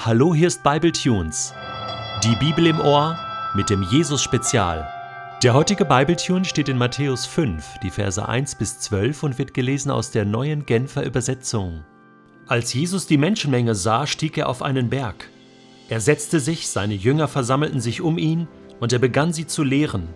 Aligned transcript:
Hallo, 0.00 0.32
hier 0.32 0.46
ist 0.46 0.62
Bible 0.62 0.92
Tunes. 0.92 1.52
Die 2.22 2.36
Bibel 2.36 2.68
im 2.68 2.78
Ohr 2.78 3.18
mit 3.56 3.68
dem 3.68 3.82
Jesus 3.82 4.22
Spezial. 4.22 4.88
Der 5.42 5.54
heutige 5.54 5.84
Bible 5.84 6.14
Tune 6.14 6.44
steht 6.44 6.68
in 6.68 6.78
Matthäus 6.78 7.26
5, 7.26 7.80
die 7.82 7.90
Verse 7.90 8.24
1 8.24 8.54
bis 8.54 8.78
12 8.78 9.24
und 9.24 9.38
wird 9.38 9.54
gelesen 9.54 9.90
aus 9.90 10.12
der 10.12 10.24
neuen 10.24 10.66
Genfer 10.66 11.04
Übersetzung. 11.04 11.82
Als 12.46 12.72
Jesus 12.72 13.08
die 13.08 13.18
Menschenmenge 13.18 13.74
sah, 13.74 14.06
stieg 14.06 14.38
er 14.38 14.48
auf 14.48 14.62
einen 14.62 14.88
Berg. 14.88 15.30
Er 15.88 16.00
setzte 16.00 16.38
sich, 16.38 16.68
seine 16.68 16.94
Jünger 16.94 17.26
versammelten 17.26 17.80
sich 17.80 18.00
um 18.00 18.18
ihn 18.18 18.46
und 18.78 18.92
er 18.92 19.00
begann 19.00 19.32
sie 19.32 19.48
zu 19.48 19.64
lehren. 19.64 20.06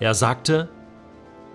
Er 0.00 0.14
sagte: 0.14 0.68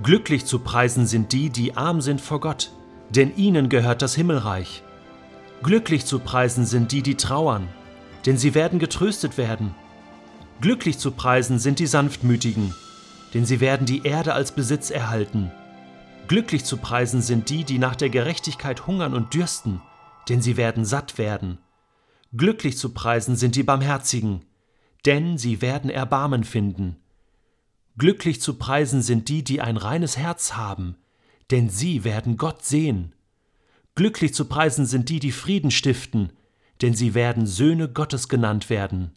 Glücklich 0.01 0.45
zu 0.45 0.59
preisen 0.59 1.05
sind 1.05 1.33
die, 1.33 1.49
die 1.49 1.75
arm 1.75 1.99
sind 1.99 2.21
vor 2.21 2.39
Gott, 2.39 2.71
denn 3.09 3.35
ihnen 3.35 3.67
gehört 3.67 4.01
das 4.01 4.15
Himmelreich. 4.15 4.83
Glücklich 5.63 6.05
zu 6.05 6.17
preisen 6.17 6.65
sind 6.65 6.91
die, 6.91 7.03
die 7.03 7.15
trauern, 7.15 7.67
denn 8.25 8.35
sie 8.37 8.55
werden 8.55 8.79
getröstet 8.79 9.37
werden. 9.37 9.75
Glücklich 10.59 10.97
zu 10.97 11.11
preisen 11.11 11.59
sind 11.59 11.77
die 11.77 11.85
Sanftmütigen, 11.85 12.73
denn 13.35 13.45
sie 13.45 13.59
werden 13.59 13.85
die 13.85 14.03
Erde 14.03 14.33
als 14.33 14.53
Besitz 14.53 14.89
erhalten. 14.89 15.51
Glücklich 16.27 16.65
zu 16.65 16.77
preisen 16.77 17.21
sind 17.21 17.49
die, 17.49 17.63
die 17.63 17.77
nach 17.77 17.95
der 17.95 18.09
Gerechtigkeit 18.09 18.87
hungern 18.87 19.13
und 19.13 19.35
dürsten, 19.35 19.81
denn 20.29 20.41
sie 20.41 20.57
werden 20.57 20.83
satt 20.83 21.19
werden. 21.19 21.59
Glücklich 22.35 22.77
zu 22.77 22.93
preisen 22.93 23.35
sind 23.35 23.55
die 23.55 23.63
Barmherzigen, 23.63 24.45
denn 25.05 25.37
sie 25.37 25.61
werden 25.61 25.91
Erbarmen 25.91 26.43
finden. 26.43 26.97
Glücklich 27.97 28.41
zu 28.41 28.55
preisen 28.55 29.03
sind 29.03 29.29
die, 29.29 29.43
die 29.43 29.61
ein 29.61 29.77
reines 29.77 30.17
Herz 30.17 30.53
haben, 30.53 30.95
denn 31.51 31.69
sie 31.69 32.03
werden 32.03 32.37
Gott 32.37 32.65
sehen. 32.65 33.13
Glücklich 34.01 34.33
zu 34.33 34.45
preisen 34.45 34.87
sind 34.87 35.09
die, 35.09 35.19
die 35.19 35.31
Frieden 35.31 35.69
stiften, 35.69 36.33
denn 36.81 36.95
sie 36.95 37.13
werden 37.13 37.45
Söhne 37.45 37.87
Gottes 37.87 38.29
genannt 38.29 38.71
werden. 38.71 39.11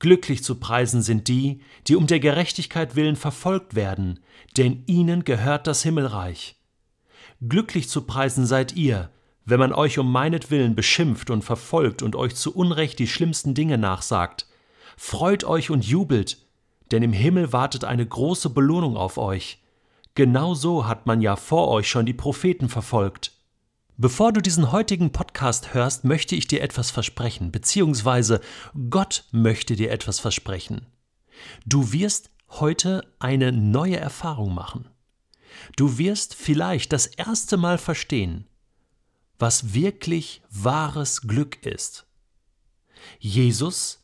Glücklich 0.00 0.44
zu 0.44 0.56
preisen 0.56 1.00
sind 1.00 1.28
die, 1.28 1.62
die 1.88 1.96
um 1.96 2.06
der 2.06 2.20
Gerechtigkeit 2.20 2.94
willen 2.94 3.16
verfolgt 3.16 3.74
werden, 3.74 4.20
denn 4.58 4.82
ihnen 4.84 5.24
gehört 5.24 5.66
das 5.66 5.82
Himmelreich. 5.82 6.60
Glücklich 7.40 7.88
zu 7.88 8.02
preisen 8.02 8.44
seid 8.44 8.76
ihr, 8.76 9.08
wenn 9.46 9.58
man 9.58 9.72
euch 9.72 9.98
um 9.98 10.12
meinetwillen 10.12 10.74
beschimpft 10.74 11.30
und 11.30 11.42
verfolgt 11.42 12.02
und 12.02 12.14
euch 12.14 12.34
zu 12.34 12.54
Unrecht 12.54 12.98
die 12.98 13.08
schlimmsten 13.08 13.54
Dinge 13.54 13.78
nachsagt. 13.78 14.46
Freut 14.98 15.42
euch 15.42 15.70
und 15.70 15.86
jubelt, 15.86 16.36
denn 16.90 17.02
im 17.02 17.14
Himmel 17.14 17.54
wartet 17.54 17.84
eine 17.84 18.06
große 18.06 18.50
Belohnung 18.50 18.98
auf 18.98 19.16
euch. 19.16 19.62
Genau 20.14 20.52
so 20.52 20.86
hat 20.86 21.06
man 21.06 21.22
ja 21.22 21.34
vor 21.34 21.68
euch 21.68 21.88
schon 21.88 22.04
die 22.04 22.12
Propheten 22.12 22.68
verfolgt. 22.68 23.32
Bevor 23.98 24.32
du 24.32 24.40
diesen 24.40 24.72
heutigen 24.72 25.12
Podcast 25.12 25.74
hörst, 25.74 26.04
möchte 26.04 26.34
ich 26.34 26.46
dir 26.46 26.62
etwas 26.62 26.90
versprechen, 26.90 27.52
beziehungsweise 27.52 28.40
Gott 28.90 29.24
möchte 29.32 29.76
dir 29.76 29.90
etwas 29.90 30.18
versprechen. 30.18 30.86
Du 31.66 31.92
wirst 31.92 32.30
heute 32.48 33.06
eine 33.18 33.52
neue 33.52 33.98
Erfahrung 33.98 34.54
machen. 34.54 34.88
Du 35.76 35.98
wirst 35.98 36.34
vielleicht 36.34 36.92
das 36.92 37.06
erste 37.06 37.56
Mal 37.58 37.76
verstehen, 37.76 38.46
was 39.38 39.74
wirklich 39.74 40.42
wahres 40.50 41.22
Glück 41.22 41.64
ist. 41.64 42.06
Jesus 43.18 44.01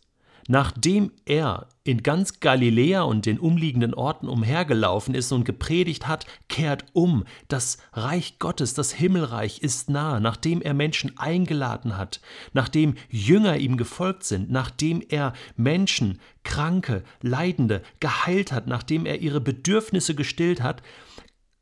Nachdem 0.50 1.12
er 1.26 1.68
in 1.84 2.02
ganz 2.02 2.40
Galiläa 2.40 3.02
und 3.02 3.26
den 3.26 3.38
umliegenden 3.38 3.92
Orten 3.92 4.28
umhergelaufen 4.28 5.14
ist 5.14 5.30
und 5.30 5.44
gepredigt 5.44 6.08
hat, 6.08 6.24
kehrt 6.48 6.86
um, 6.94 7.24
das 7.48 7.76
Reich 7.92 8.38
Gottes, 8.38 8.72
das 8.72 8.90
Himmelreich 8.90 9.58
ist 9.58 9.90
nahe, 9.90 10.22
nachdem 10.22 10.62
er 10.62 10.72
Menschen 10.72 11.18
eingeladen 11.18 11.98
hat, 11.98 12.22
nachdem 12.54 12.94
Jünger 13.10 13.58
ihm 13.58 13.76
gefolgt 13.76 14.24
sind, 14.24 14.50
nachdem 14.50 15.02
er 15.06 15.34
Menschen, 15.56 16.18
Kranke, 16.44 17.04
Leidende 17.20 17.82
geheilt 18.00 18.50
hat, 18.50 18.66
nachdem 18.66 19.04
er 19.04 19.20
ihre 19.20 19.42
Bedürfnisse 19.42 20.14
gestillt 20.14 20.62
hat, 20.62 20.82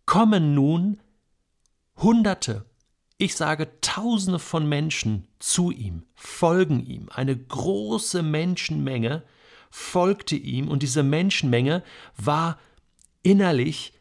kommen 0.06 0.55
nun 0.55 1.00
Hunderte, 1.97 2.66
ich 3.19 3.34
sage 3.34 3.69
Tausende 3.81 4.38
von 4.38 4.69
Menschen 4.69 5.27
zu 5.38 5.71
ihm, 5.71 6.03
folgen 6.15 6.84
ihm. 6.84 7.09
Eine 7.10 7.37
große 7.37 8.22
Menschenmenge 8.22 9.22
folgte 9.71 10.37
ihm 10.37 10.69
und 10.69 10.82
diese 10.82 11.03
Menschenmenge 11.03 11.82
war 12.16 12.59
innerlich, 13.22 13.94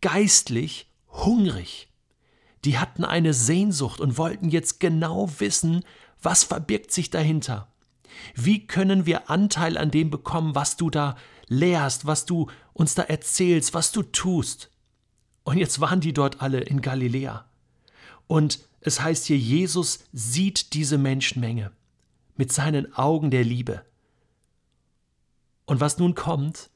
geistlich 0.00 0.90
hungrig. 1.08 1.88
Die 2.64 2.78
hatten 2.78 3.04
eine 3.04 3.32
Sehnsucht 3.32 4.00
und 4.00 4.18
wollten 4.18 4.50
jetzt 4.50 4.80
genau 4.80 5.30
wissen, 5.38 5.84
was 6.20 6.44
verbirgt 6.44 6.92
sich 6.92 7.10
dahinter. 7.10 7.72
Wie 8.34 8.66
können 8.66 9.06
wir 9.06 9.30
Anteil 9.30 9.78
an 9.78 9.90
dem 9.90 10.10
bekommen, 10.10 10.54
was 10.54 10.76
du 10.76 10.90
da 10.90 11.16
lehrst, 11.46 12.06
was 12.06 12.26
du 12.26 12.48
uns 12.72 12.94
da 12.94 13.02
erzählst, 13.02 13.74
was 13.74 13.92
du 13.92 14.02
tust? 14.02 14.70
Und 15.44 15.56
jetzt 15.56 15.80
waren 15.80 16.00
die 16.00 16.12
dort 16.12 16.42
alle 16.42 16.60
in 16.60 16.82
Galiläa. 16.82 17.47
Und 18.28 18.60
es 18.80 19.00
heißt 19.00 19.26
hier, 19.26 19.38
Jesus 19.38 20.04
sieht 20.12 20.74
diese 20.74 20.98
Menschenmenge 20.98 21.72
mit 22.36 22.52
seinen 22.52 22.94
Augen 22.94 23.32
der 23.32 23.42
Liebe. 23.42 23.84
Und 25.66 25.80
was 25.80 25.98
nun 25.98 26.14
kommt, 26.14 26.70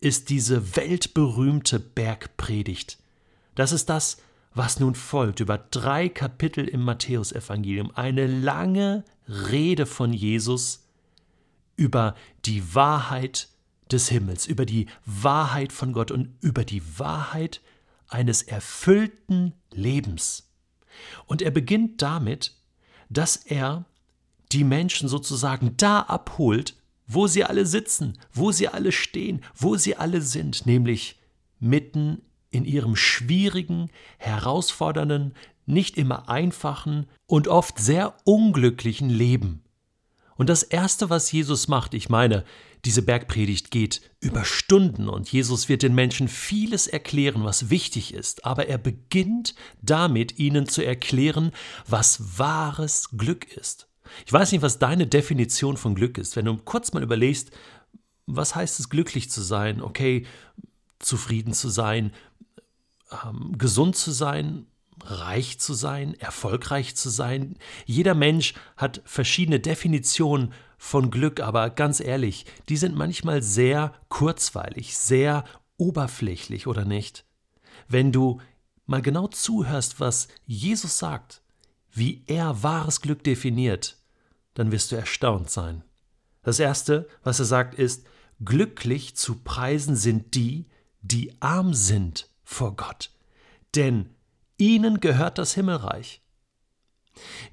ist 0.00 0.30
diese 0.30 0.74
weltberühmte 0.74 1.78
Bergpredigt. 1.78 2.98
Das 3.54 3.72
ist 3.72 3.88
das, 3.88 4.16
was 4.54 4.80
nun 4.80 4.94
folgt, 4.94 5.40
über 5.40 5.58
drei 5.58 6.08
Kapitel 6.08 6.66
im 6.66 6.82
Matthäusevangelium. 6.82 7.92
Eine 7.94 8.26
lange 8.26 9.04
Rede 9.28 9.86
von 9.86 10.12
Jesus 10.12 10.84
über 11.76 12.14
die 12.44 12.74
Wahrheit 12.74 13.48
des 13.90 14.08
Himmels, 14.08 14.46
über 14.46 14.66
die 14.66 14.86
Wahrheit 15.04 15.72
von 15.72 15.92
Gott 15.92 16.10
und 16.10 16.34
über 16.40 16.64
die 16.64 16.82
Wahrheit 16.98 17.60
eines 18.08 18.42
erfüllten 18.42 19.54
Lebens. 19.70 20.51
Und 21.26 21.42
er 21.42 21.50
beginnt 21.50 22.02
damit, 22.02 22.54
dass 23.08 23.36
er 23.36 23.84
die 24.52 24.64
Menschen 24.64 25.08
sozusagen 25.08 25.76
da 25.76 26.00
abholt, 26.00 26.76
wo 27.06 27.26
sie 27.26 27.44
alle 27.44 27.66
sitzen, 27.66 28.18
wo 28.32 28.52
sie 28.52 28.68
alle 28.68 28.92
stehen, 28.92 29.42
wo 29.54 29.76
sie 29.76 29.96
alle 29.96 30.20
sind, 30.22 30.66
nämlich 30.66 31.18
mitten 31.58 32.22
in 32.50 32.64
ihrem 32.64 32.96
schwierigen, 32.96 33.90
herausfordernden, 34.18 35.34
nicht 35.66 35.96
immer 35.96 36.28
einfachen 36.28 37.06
und 37.26 37.48
oft 37.48 37.78
sehr 37.78 38.14
unglücklichen 38.24 39.08
Leben. 39.08 39.61
Und 40.42 40.48
das 40.48 40.64
Erste, 40.64 41.08
was 41.08 41.30
Jesus 41.30 41.68
macht, 41.68 41.94
ich 41.94 42.08
meine, 42.08 42.44
diese 42.84 43.02
Bergpredigt 43.02 43.70
geht 43.70 44.00
über 44.18 44.44
Stunden 44.44 45.08
und 45.08 45.30
Jesus 45.30 45.68
wird 45.68 45.84
den 45.84 45.94
Menschen 45.94 46.26
vieles 46.26 46.88
erklären, 46.88 47.44
was 47.44 47.70
wichtig 47.70 48.12
ist, 48.12 48.44
aber 48.44 48.66
er 48.66 48.78
beginnt 48.78 49.54
damit, 49.82 50.40
ihnen 50.40 50.66
zu 50.66 50.84
erklären, 50.84 51.52
was 51.86 52.40
wahres 52.40 53.10
Glück 53.16 53.56
ist. 53.56 53.86
Ich 54.26 54.32
weiß 54.32 54.50
nicht, 54.50 54.62
was 54.62 54.80
deine 54.80 55.06
Definition 55.06 55.76
von 55.76 55.94
Glück 55.94 56.18
ist. 56.18 56.34
Wenn 56.34 56.46
du 56.46 56.56
kurz 56.56 56.92
mal 56.92 57.04
überlegst, 57.04 57.52
was 58.26 58.56
heißt 58.56 58.80
es, 58.80 58.88
glücklich 58.88 59.30
zu 59.30 59.42
sein, 59.42 59.80
okay, 59.80 60.26
zufrieden 60.98 61.52
zu 61.52 61.68
sein, 61.68 62.12
ähm, 63.24 63.56
gesund 63.58 63.94
zu 63.94 64.10
sein, 64.10 64.66
reich 65.04 65.58
zu 65.58 65.74
sein, 65.74 66.14
erfolgreich 66.14 66.96
zu 66.96 67.10
sein. 67.10 67.56
Jeder 67.86 68.14
Mensch 68.14 68.54
hat 68.76 69.02
verschiedene 69.04 69.60
Definitionen 69.60 70.52
von 70.78 71.10
Glück, 71.10 71.40
aber 71.40 71.70
ganz 71.70 72.00
ehrlich, 72.00 72.46
die 72.68 72.76
sind 72.76 72.96
manchmal 72.96 73.42
sehr 73.42 73.94
kurzweilig, 74.08 74.96
sehr 74.96 75.44
oberflächlich, 75.76 76.66
oder 76.66 76.84
nicht? 76.84 77.24
Wenn 77.88 78.12
du 78.12 78.40
mal 78.86 79.02
genau 79.02 79.28
zuhörst, 79.28 80.00
was 80.00 80.28
Jesus 80.46 80.98
sagt, 80.98 81.42
wie 81.92 82.24
er 82.26 82.62
wahres 82.62 83.00
Glück 83.00 83.22
definiert, 83.22 83.98
dann 84.54 84.72
wirst 84.72 84.92
du 84.92 84.96
erstaunt 84.96 85.50
sein. 85.50 85.84
Das 86.42 86.58
Erste, 86.58 87.08
was 87.22 87.38
er 87.38 87.44
sagt, 87.44 87.74
ist, 87.74 88.06
glücklich 88.44 89.14
zu 89.16 89.36
preisen 89.36 89.94
sind 89.96 90.34
die, 90.34 90.66
die 91.00 91.32
arm 91.40 91.74
sind 91.74 92.28
vor 92.42 92.76
Gott. 92.76 93.10
Denn 93.74 94.10
Ihnen 94.62 95.00
gehört 95.00 95.38
das 95.38 95.54
Himmelreich. 95.54 96.22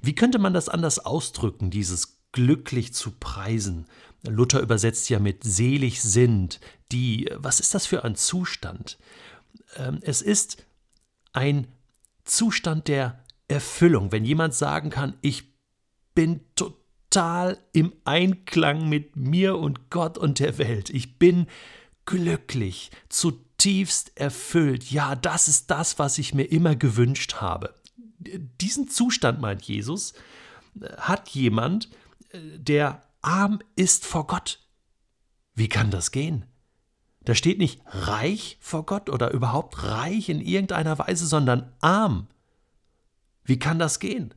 Wie 0.00 0.14
könnte 0.14 0.38
man 0.38 0.54
das 0.54 0.68
anders 0.68 1.00
ausdrücken, 1.00 1.70
dieses 1.70 2.20
glücklich 2.30 2.94
zu 2.94 3.10
preisen? 3.10 3.86
Luther 4.22 4.60
übersetzt 4.60 5.10
ja 5.10 5.18
mit 5.18 5.42
selig 5.42 6.02
sind, 6.02 6.60
die, 6.92 7.28
was 7.34 7.58
ist 7.58 7.74
das 7.74 7.86
für 7.86 8.04
ein 8.04 8.14
Zustand? 8.14 8.96
Ähm, 9.76 9.98
es 10.02 10.22
ist 10.22 10.64
ein 11.32 11.66
Zustand 12.22 12.86
der 12.86 13.24
Erfüllung, 13.48 14.12
wenn 14.12 14.24
jemand 14.24 14.54
sagen 14.54 14.90
kann, 14.90 15.14
ich 15.20 15.52
bin 16.14 16.42
total 16.54 17.58
im 17.72 17.92
Einklang 18.04 18.88
mit 18.88 19.16
mir 19.16 19.58
und 19.58 19.90
Gott 19.90 20.16
und 20.16 20.38
der 20.38 20.58
Welt. 20.58 20.90
Ich 20.90 21.18
bin 21.18 21.48
glücklich, 22.06 22.92
zutiefst 23.08 23.49
zutiefst 23.60 24.16
erfüllt. 24.16 24.90
Ja, 24.90 25.14
das 25.14 25.46
ist 25.46 25.70
das, 25.70 25.98
was 25.98 26.16
ich 26.16 26.32
mir 26.32 26.44
immer 26.44 26.76
gewünscht 26.76 27.34
habe. 27.42 27.74
Diesen 28.18 28.88
Zustand, 28.88 29.40
meint 29.40 29.62
Jesus, 29.62 30.14
hat 30.96 31.28
jemand, 31.28 31.90
der 32.32 33.02
arm 33.20 33.60
ist 33.76 34.06
vor 34.06 34.26
Gott. 34.26 34.60
Wie 35.54 35.68
kann 35.68 35.90
das 35.90 36.10
gehen? 36.10 36.46
Da 37.22 37.34
steht 37.34 37.58
nicht 37.58 37.82
reich 37.84 38.56
vor 38.60 38.86
Gott 38.86 39.10
oder 39.10 39.30
überhaupt 39.32 39.82
reich 39.82 40.30
in 40.30 40.40
irgendeiner 40.40 40.98
Weise, 40.98 41.26
sondern 41.26 41.70
arm. 41.80 42.28
Wie 43.44 43.58
kann 43.58 43.78
das 43.78 44.00
gehen? 44.00 44.32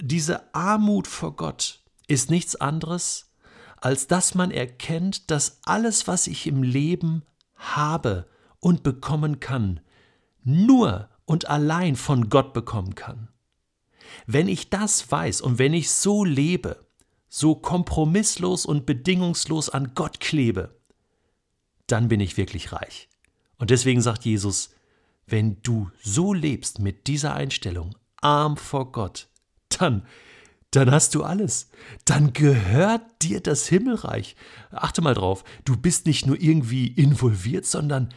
Diese 0.00 0.54
Armut 0.54 1.06
vor 1.06 1.34
Gott 1.34 1.82
ist 2.08 2.28
nichts 2.28 2.56
anderes, 2.56 3.32
als 3.76 4.06
dass 4.06 4.34
man 4.34 4.50
erkennt, 4.50 5.30
dass 5.30 5.60
alles, 5.64 6.06
was 6.06 6.26
ich 6.26 6.46
im 6.46 6.62
Leben 6.62 7.22
habe 7.54 8.26
und 8.60 8.82
bekommen 8.82 9.40
kann, 9.40 9.80
nur 10.42 11.08
und 11.24 11.48
allein 11.48 11.96
von 11.96 12.28
Gott 12.28 12.52
bekommen 12.52 12.94
kann. 12.94 13.28
Wenn 14.26 14.48
ich 14.48 14.70
das 14.70 15.10
weiß 15.10 15.40
und 15.40 15.58
wenn 15.58 15.74
ich 15.74 15.90
so 15.90 16.24
lebe, 16.24 16.86
so 17.28 17.54
kompromisslos 17.54 18.64
und 18.64 18.86
bedingungslos 18.86 19.68
an 19.68 19.92
Gott 19.94 20.20
klebe, 20.20 20.80
dann 21.86 22.08
bin 22.08 22.20
ich 22.20 22.36
wirklich 22.36 22.72
reich. 22.72 23.08
Und 23.58 23.70
deswegen 23.70 24.00
sagt 24.00 24.24
Jesus, 24.24 24.70
wenn 25.26 25.60
du 25.62 25.90
so 26.02 26.32
lebst 26.32 26.78
mit 26.78 27.06
dieser 27.06 27.34
Einstellung, 27.34 27.96
arm 28.20 28.56
vor 28.56 28.92
Gott, 28.92 29.28
dann, 29.68 30.06
dann 30.76 30.90
hast 30.90 31.14
du 31.14 31.24
alles. 31.24 31.70
Dann 32.04 32.34
gehört 32.34 33.22
dir 33.22 33.40
das 33.40 33.66
Himmelreich. 33.66 34.36
Achte 34.70 35.00
mal 35.00 35.14
drauf, 35.14 35.42
du 35.64 35.74
bist 35.74 36.04
nicht 36.04 36.26
nur 36.26 36.38
irgendwie 36.38 36.86
involviert, 36.88 37.64
sondern 37.64 38.12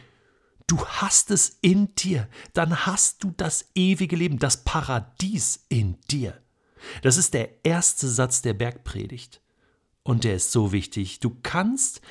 du 0.66 0.84
hast 0.84 1.30
es 1.30 1.58
in 1.62 1.94
dir. 1.94 2.28
Dann 2.52 2.84
hast 2.84 3.24
du 3.24 3.32
das 3.34 3.70
ewige 3.74 4.14
Leben, 4.14 4.38
das 4.38 4.62
Paradies 4.62 5.64
in 5.70 5.96
dir. 6.10 6.38
Das 7.00 7.16
ist 7.16 7.32
der 7.32 7.64
erste 7.64 8.08
Satz 8.08 8.42
der 8.42 8.52
Bergpredigt. 8.52 9.40
Und 10.02 10.24
der 10.24 10.34
ist 10.34 10.52
so 10.52 10.70
wichtig. 10.70 11.20
Du 11.20 11.36
kannst 11.42 12.02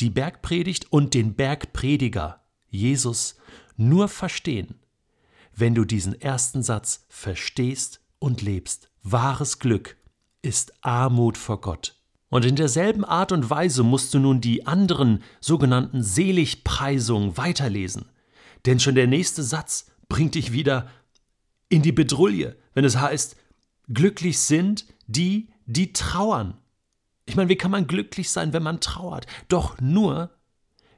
die 0.00 0.10
Bergpredigt 0.10 0.92
und 0.92 1.14
den 1.14 1.34
Bergprediger, 1.34 2.44
Jesus, 2.68 3.36
nur 3.76 4.08
verstehen, 4.08 4.74
wenn 5.54 5.74
du 5.74 5.86
diesen 5.86 6.20
ersten 6.20 6.62
Satz 6.62 7.06
verstehst 7.08 8.03
und 8.24 8.42
lebst. 8.42 8.90
Wahres 9.02 9.58
Glück 9.58 9.96
ist 10.42 10.72
Armut 10.82 11.36
vor 11.36 11.60
Gott. 11.60 11.94
Und 12.30 12.44
in 12.44 12.56
derselben 12.56 13.04
Art 13.04 13.32
und 13.32 13.50
Weise 13.50 13.82
musst 13.82 14.12
du 14.14 14.18
nun 14.18 14.40
die 14.40 14.66
anderen 14.66 15.22
sogenannten 15.40 16.02
Seligpreisungen 16.02 17.36
weiterlesen. 17.36 18.06
Denn 18.66 18.80
schon 18.80 18.94
der 18.94 19.06
nächste 19.06 19.42
Satz 19.42 19.90
bringt 20.08 20.34
dich 20.34 20.52
wieder 20.52 20.88
in 21.68 21.82
die 21.82 21.92
Bedrulle, 21.92 22.56
wenn 22.72 22.84
es 22.84 22.96
heißt, 22.96 23.36
Glücklich 23.92 24.38
sind 24.38 24.86
die, 25.06 25.50
die 25.66 25.92
trauern. 25.92 26.56
Ich 27.26 27.36
meine, 27.36 27.50
wie 27.50 27.56
kann 27.56 27.70
man 27.70 27.86
glücklich 27.86 28.30
sein, 28.30 28.52
wenn 28.52 28.62
man 28.62 28.80
trauert? 28.80 29.26
Doch 29.48 29.78
nur, 29.80 30.30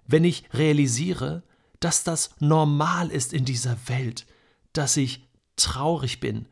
wenn 0.06 0.24
ich 0.24 0.44
realisiere, 0.52 1.42
dass 1.80 2.04
das 2.04 2.30
normal 2.38 3.10
ist 3.10 3.32
in 3.32 3.44
dieser 3.44 3.76
Welt, 3.88 4.26
dass 4.72 4.96
ich 4.96 5.28
traurig 5.56 6.20
bin, 6.20 6.46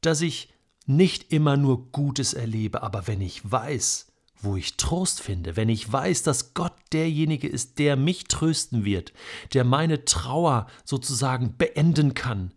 dass 0.00 0.20
ich 0.20 0.52
nicht 0.86 1.32
immer 1.32 1.56
nur 1.56 1.90
Gutes 1.90 2.32
erlebe, 2.34 2.82
aber 2.82 3.06
wenn 3.06 3.20
ich 3.20 3.50
weiß, 3.50 4.06
wo 4.40 4.56
ich 4.56 4.76
Trost 4.76 5.20
finde, 5.20 5.56
wenn 5.56 5.68
ich 5.68 5.90
weiß, 5.90 6.22
dass 6.22 6.54
Gott 6.54 6.74
derjenige 6.92 7.48
ist, 7.48 7.78
der 7.78 7.96
mich 7.96 8.24
trösten 8.24 8.84
wird, 8.84 9.12
der 9.54 9.64
meine 9.64 10.04
Trauer 10.04 10.66
sozusagen 10.84 11.56
beenden 11.56 12.14
kann, 12.14 12.52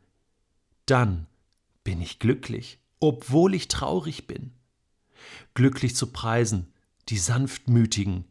dann 0.86 1.27
bin 1.83 2.01
ich 2.01 2.19
glücklich 2.19 2.80
obwohl 3.00 3.53
ich 3.53 3.68
traurig 3.68 4.27
bin. 4.27 4.51
Glücklich 5.53 5.95
zu 5.95 6.07
preisen, 6.07 6.74
die 7.09 7.18
Sanftmütigen. 7.18 8.25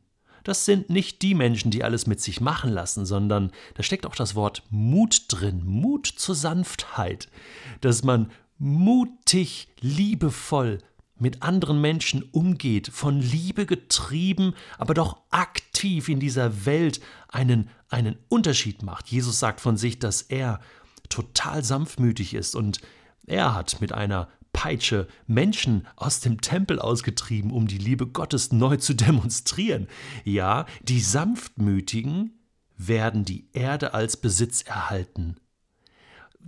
Das 0.44 0.64
sind 0.64 0.88
nicht 0.88 1.22
die 1.22 1.34
Menschen, 1.34 1.70
die 1.70 1.84
alles 1.84 2.06
mit 2.06 2.20
sich 2.20 2.40
machen 2.40 2.70
lassen, 2.70 3.04
sondern 3.04 3.50
da 3.74 3.82
steckt 3.82 4.06
auch 4.06 4.14
das 4.14 4.34
Wort 4.34 4.62
Mut 4.70 5.24
drin, 5.28 5.62
Mut 5.64 6.06
zur 6.06 6.34
Sanftheit, 6.34 7.28
dass 7.80 8.02
man 8.02 8.30
mutig, 8.58 9.68
liebevoll 9.80 10.78
mit 11.18 11.42
anderen 11.42 11.80
Menschen 11.80 12.22
umgeht, 12.22 12.88
von 12.88 13.20
Liebe 13.20 13.66
getrieben, 13.66 14.54
aber 14.78 14.94
doch 14.94 15.18
aktiv 15.30 16.08
in 16.08 16.20
dieser 16.20 16.64
Welt 16.64 17.00
einen, 17.28 17.70
einen 17.88 18.16
Unterschied 18.28 18.82
macht. 18.82 19.08
Jesus 19.08 19.38
sagt 19.38 19.60
von 19.60 19.76
sich, 19.76 19.98
dass 19.98 20.22
er 20.22 20.60
total 21.08 21.64
sanftmütig 21.64 22.34
ist 22.34 22.54
und 22.54 22.80
er 23.26 23.54
hat 23.54 23.80
mit 23.80 23.92
einer 23.92 24.28
Peitsche 24.52 25.06
Menschen 25.26 25.86
aus 25.94 26.20
dem 26.20 26.40
Tempel 26.40 26.80
ausgetrieben, 26.80 27.52
um 27.52 27.68
die 27.68 27.78
Liebe 27.78 28.06
Gottes 28.06 28.50
neu 28.50 28.76
zu 28.76 28.94
demonstrieren. 28.94 29.86
Ja, 30.24 30.66
die 30.82 31.00
Sanftmütigen 31.00 32.38
werden 32.76 33.24
die 33.24 33.48
Erde 33.52 33.94
als 33.94 34.16
Besitz 34.16 34.62
erhalten. 34.62 35.36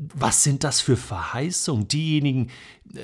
Was 0.02 0.43
sind 0.43 0.64
das 0.64 0.81
für 0.81 0.97
Verheißungen? 0.97 1.87
Diejenigen, 1.87 2.49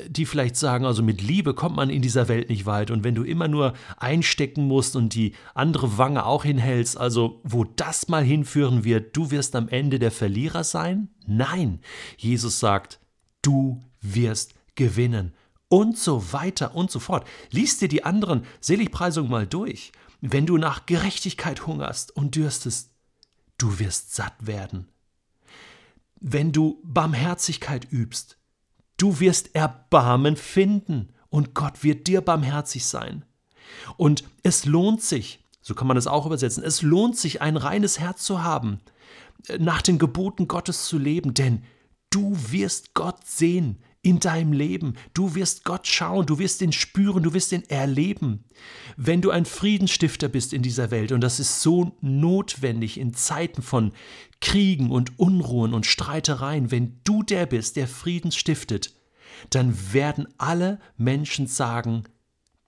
die 0.08 0.24
vielleicht 0.24 0.56
sagen, 0.56 0.86
also 0.86 1.02
mit 1.02 1.20
Liebe 1.20 1.52
kommt 1.52 1.76
man 1.76 1.90
in 1.90 2.00
dieser 2.00 2.26
Welt 2.28 2.48
nicht 2.48 2.64
weit 2.64 2.90
und 2.90 3.04
wenn 3.04 3.14
du 3.14 3.22
immer 3.22 3.48
nur 3.48 3.74
einstecken 3.98 4.66
musst 4.66 4.96
und 4.96 5.14
die 5.14 5.34
andere 5.54 5.98
Wange 5.98 6.24
auch 6.24 6.44
hinhältst, 6.44 6.96
also 6.96 7.42
wo 7.44 7.64
das 7.64 8.08
mal 8.08 8.24
hinführen 8.24 8.84
wird, 8.84 9.14
du 9.14 9.30
wirst 9.30 9.54
am 9.56 9.68
Ende 9.68 9.98
der 9.98 10.10
Verlierer 10.10 10.64
sein? 10.64 11.10
Nein, 11.26 11.80
Jesus 12.16 12.60
sagt, 12.60 12.98
du 13.42 13.82
wirst 14.00 14.54
gewinnen 14.74 15.34
und 15.68 15.98
so 15.98 16.32
weiter 16.32 16.74
und 16.74 16.90
so 16.90 16.98
fort. 16.98 17.28
Lies 17.50 17.76
dir 17.76 17.88
die 17.88 18.04
anderen 18.04 18.46
Seligpreisungen 18.60 19.30
mal 19.30 19.46
durch. 19.46 19.92
Wenn 20.22 20.46
du 20.46 20.56
nach 20.56 20.86
Gerechtigkeit 20.86 21.66
hungerst 21.66 22.16
und 22.16 22.36
dürstest, 22.36 22.90
du 23.58 23.78
wirst 23.78 24.14
satt 24.14 24.34
werden. 24.46 24.88
Wenn 26.20 26.52
du 26.52 26.80
Barmherzigkeit 26.84 27.86
übst, 27.90 28.38
du 28.96 29.20
wirst 29.20 29.54
Erbarmen 29.54 30.36
finden 30.36 31.12
und 31.28 31.54
Gott 31.54 31.82
wird 31.82 32.06
dir 32.06 32.20
barmherzig 32.20 32.86
sein. 32.86 33.24
Und 33.96 34.24
es 34.42 34.64
lohnt 34.64 35.02
sich, 35.02 35.44
so 35.60 35.74
kann 35.74 35.86
man 35.86 35.96
es 35.96 36.06
auch 36.06 36.26
übersetzen, 36.26 36.62
es 36.62 36.82
lohnt 36.82 37.16
sich, 37.16 37.42
ein 37.42 37.56
reines 37.56 37.98
Herz 37.98 38.22
zu 38.24 38.42
haben, 38.42 38.80
nach 39.58 39.82
den 39.82 39.98
Geboten 39.98 40.48
Gottes 40.48 40.86
zu 40.86 40.98
leben, 40.98 41.34
denn 41.34 41.62
du 42.10 42.36
wirst 42.50 42.94
Gott 42.94 43.26
sehen, 43.26 43.78
in 44.06 44.20
deinem 44.20 44.52
Leben. 44.52 44.94
Du 45.14 45.34
wirst 45.34 45.64
Gott 45.64 45.88
schauen, 45.88 46.26
du 46.26 46.38
wirst 46.38 46.62
ihn 46.62 46.70
spüren, 46.70 47.24
du 47.24 47.34
wirst 47.34 47.50
ihn 47.50 47.64
erleben. 47.68 48.44
Wenn 48.96 49.20
du 49.20 49.30
ein 49.30 49.44
Friedensstifter 49.44 50.28
bist 50.28 50.52
in 50.52 50.62
dieser 50.62 50.92
Welt, 50.92 51.10
und 51.10 51.22
das 51.22 51.40
ist 51.40 51.60
so 51.60 51.96
notwendig 52.00 53.00
in 53.00 53.14
Zeiten 53.14 53.62
von 53.62 53.90
Kriegen 54.40 54.92
und 54.92 55.18
Unruhen 55.18 55.74
und 55.74 55.86
Streitereien, 55.86 56.70
wenn 56.70 57.00
du 57.02 57.24
der 57.24 57.46
bist, 57.46 57.74
der 57.74 57.88
Frieden 57.88 58.30
stiftet, 58.30 58.94
dann 59.50 59.76
werden 59.92 60.28
alle 60.38 60.78
Menschen 60.96 61.48
sagen, 61.48 62.04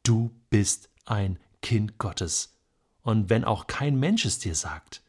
du 0.02 0.32
bist 0.50 0.90
ein 1.04 1.38
Kind 1.62 1.98
Gottes. 1.98 2.58
Und 3.02 3.30
wenn 3.30 3.44
auch 3.44 3.68
kein 3.68 3.96
Mensch 4.00 4.24
es 4.24 4.40
dir 4.40 4.56
sagt, 4.56 5.02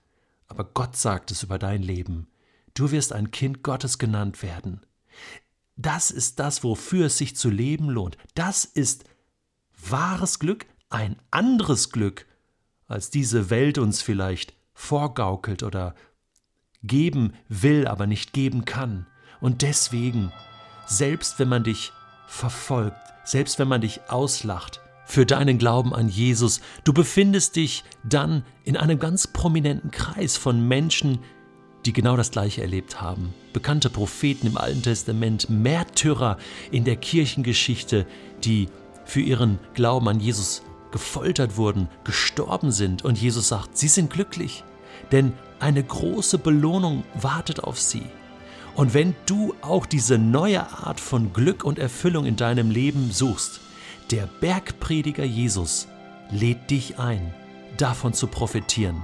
aber 0.48 0.64
Gott 0.64 0.96
sagt 0.96 1.32
es 1.32 1.42
über 1.42 1.58
dein 1.58 1.82
Leben, 1.82 2.28
du 2.76 2.92
wirst 2.92 3.14
ein 3.14 3.32
Kind 3.32 3.64
Gottes 3.64 3.98
genannt 3.98 4.44
werden. 4.44 4.82
Das 5.82 6.12
ist 6.12 6.40
das, 6.40 6.62
wofür 6.66 7.06
es 7.06 7.18
sich 7.18 7.38
zu 7.38 7.50
leben 7.50 7.90
lohnt. 7.90 8.18
Das 8.36 8.66
ist 8.66 9.06
wahres 9.82 10.40
Glück, 10.40 10.66
ein 10.90 11.16
anderes 11.32 11.92
Glück, 11.92 12.26
als 12.88 13.12
diese 13.12 13.50
Welt 13.50 13.78
uns 13.78 14.02
vielleicht 14.02 14.54
vorgaukelt 14.74 15.64
oder 15.64 15.96
geben 16.84 17.34
will, 17.48 17.88
aber 17.88 18.08
nicht 18.08 18.34
geben 18.34 18.66
kann. 18.66 19.08
Und 19.40 19.62
deswegen, 19.62 20.34
selbst 20.86 21.40
wenn 21.40 21.48
man 21.48 21.64
dich 21.64 21.94
verfolgt, 22.28 23.00
selbst 23.24 23.58
wenn 23.58 23.70
man 23.70 23.80
dich 23.80 24.02
auslacht, 24.10 24.82
für 25.06 25.26
deinen 25.26 25.58
Glauben 25.60 25.96
an 25.96 26.10
Jesus, 26.10 26.60
du 26.84 26.92
befindest 26.92 27.56
dich 27.56 27.86
dann 28.04 28.44
in 28.66 28.76
einem 28.76 29.00
ganz 29.00 29.28
prominenten 29.28 29.92
Kreis 29.92 30.36
von 30.36 30.68
Menschen, 30.68 31.20
die 31.86 31.94
genau 31.94 32.18
das 32.18 32.32
Gleiche 32.32 32.62
erlebt 32.62 33.02
haben. 33.02 33.34
Bekannte 33.54 33.90
Propheten 33.90 34.48
im 34.48 34.58
Alten 34.58 34.82
Testament, 34.82 35.50
Märtyrer 35.50 36.38
in 36.72 36.84
der 36.84 36.96
Kirchengeschichte, 36.96 38.06
die 38.44 38.68
für 39.06 39.22
ihren 39.22 39.60
Glauben 39.74 40.08
an 40.08 40.20
Jesus 40.20 40.62
gefoltert 40.92 41.58
wurden, 41.58 41.88
gestorben 42.04 42.72
sind. 42.72 43.04
Und 43.04 43.20
Jesus 43.20 43.50
sagt, 43.50 43.78
sie 43.78 43.88
sind 43.88 44.12
glücklich, 44.12 44.64
denn 45.12 45.34
eine 45.60 45.84
große 45.84 46.38
Belohnung 46.38 47.04
wartet 47.16 47.64
auf 47.64 47.80
sie. 47.80 48.06
Und 48.76 48.94
wenn 48.94 49.16
du 49.26 49.56
auch 49.62 49.86
diese 49.86 50.18
neue 50.18 50.62
Art 50.62 51.00
von 51.00 51.34
Glück 51.34 51.64
und 51.64 51.80
Erfüllung 51.80 52.26
in 52.26 52.36
deinem 52.36 52.72
Leben 52.72 53.12
suchst, 53.12 53.60
der 54.12 54.28
Bergprediger 54.40 55.26
Jesus 55.26 55.88
lädt 56.32 56.70
dich 56.70 56.98
ein, 56.98 57.34
davon 57.78 58.14
zu 58.14 58.28
profitieren. 58.28 59.02